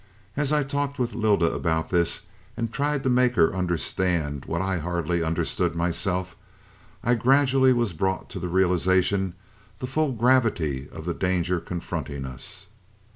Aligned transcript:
"And 0.35 0.41
as 0.41 0.51
I 0.51 0.63
talked 0.63 0.97
with 0.97 1.13
Lylda 1.13 1.45
about 1.53 1.89
this 1.89 2.21
and 2.57 2.73
tried 2.73 3.03
to 3.03 3.07
make 3.11 3.35
her 3.35 3.55
understand 3.55 4.45
what 4.45 4.59
I 4.59 4.79
hardly 4.79 5.21
understood 5.21 5.75
myself, 5.75 6.35
I 7.03 7.13
gradually 7.13 7.71
was 7.71 7.93
brought 7.93 8.27
to 8.31 8.39
realize 8.39 8.85
the 8.85 9.33
full 9.85 10.13
gravity 10.13 10.89
of 10.91 11.05
the 11.05 11.13
danger 11.13 11.59
confronting 11.59 12.25
us. 12.25 12.65